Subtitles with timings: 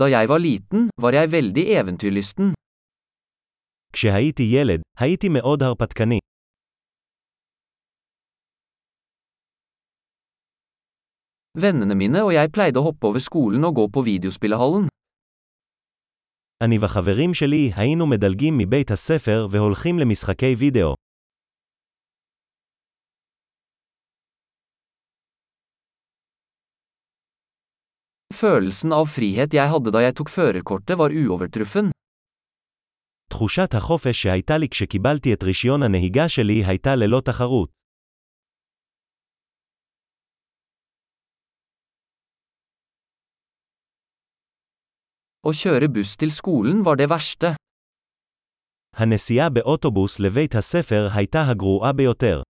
[0.00, 2.52] Da jeg var liten, var jeg veldig eventyrlysten.
[3.92, 6.18] כשהייתי ילד, הייתי מאוד הרפתקני.
[11.58, 14.88] Vennene mine og jeg pleide å hoppe over skolen og gå på videospillehallen.
[16.64, 20.94] אני וחברים שלי היינו מדלגים מבית הספר והולכים למשחקי וידאו.
[28.33, 31.91] Følelsen av frihet jeg hadde da jeg tok førerkortet var uovertruffen.
[33.29, 37.69] תחושת החופש שהייתה לי כשקיבלתי את רישיון הנהיגה שלי הייתה ללא תחרות.
[45.39, 47.55] Å kjøre buss til skolen var det verste.
[48.93, 52.41] הנסיעה באוטובוס לבית הספר הייתה הגרועה ביותר.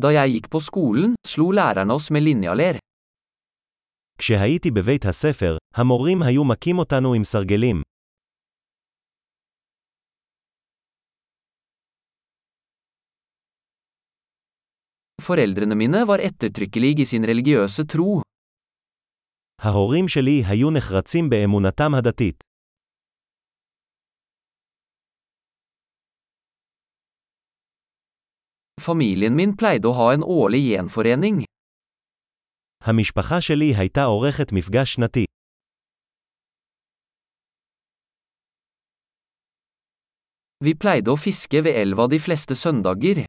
[0.00, 2.78] Da jeg gikk på skolen, slo lærerne oss med linjaler.
[4.18, 7.82] כשהייתי בבית הספר, המורים היו מכים אותנו עם סרגלים.
[15.22, 18.22] Foreldrene mine var ettertrykkelige i sin religiøse tro.
[19.62, 22.51] ההורים שלי היו נחרצים באמונתם הדתית.
[28.81, 31.43] Familien min pleide å ha en årlig gjenforening.
[32.81, 35.25] המשפחה שלי הייתה עורכת מפגש שנתי.
[40.63, 43.25] Vi pleide å fiske ved elva de fleste søndager.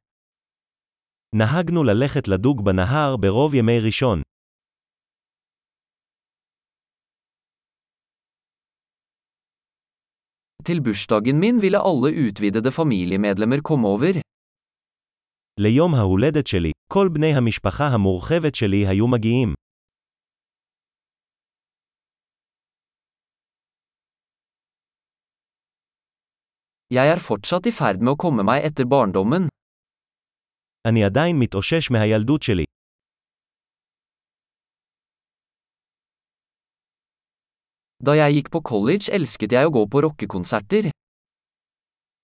[1.34, 4.23] נהגנו ללכת לדוג בנהר ברוב ימי ראשון.
[10.64, 14.20] Til bursdagen min ville alle utvidede familiemedlemmer komme over.
[15.59, 19.54] ליום ההולדת שלי, כל בני המשפחה המורחבת שלי היו מגיעים.
[26.94, 29.48] Jeg er fortsatt i ferd med å komme meg etter barndommen.
[30.88, 32.64] אני עדיין מתאושש מהילדות שלי.
[38.04, 40.89] Da jeg gikk på college elsket jeg å gå på rockekonserter.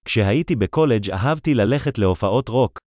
[0.05, 2.88] כשהייתי בקולג' אהבתי ללכת להופעות רוק.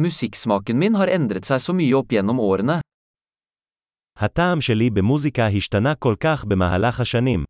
[0.00, 2.80] Musikksmaken min har endret seg så mye opp gjennom årene.
[4.16, 7.44] הטעם שלי במוזיקה השתנה כל כך במהלך השנים.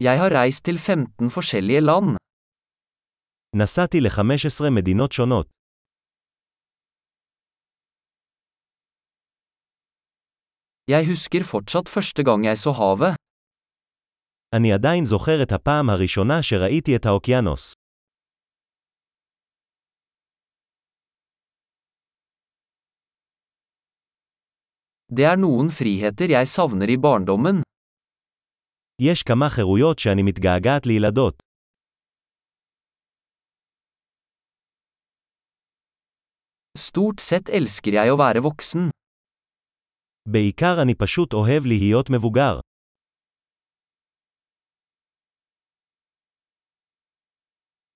[0.00, 2.16] Jeg har reist til 15 forskjellige land.
[3.56, 5.46] נסעתי ל-15 מדינות שונות.
[10.88, 13.16] Jeg husker fortsatt første gang jeg så havet.
[14.55, 17.73] אני עדיין זוכר את הפעם הראשונה שראיתי את האוקיינוס.
[25.13, 27.61] Det er noen friheter jeg savner i barndommen.
[29.01, 31.43] יש כמה חירויות שאני מתגעגעת לילדות.
[36.77, 38.89] Stort sett elsker jeg å være voksen.
[40.29, 42.59] בעיקר אני פשוט אוהב להיות מבוגר.